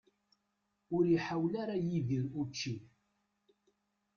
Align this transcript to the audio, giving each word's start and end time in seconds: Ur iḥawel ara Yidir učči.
Ur 0.95 1.03
iḥawel 1.15 1.53
ara 1.61 1.75
Yidir 1.89 2.25
učči. 2.41 2.75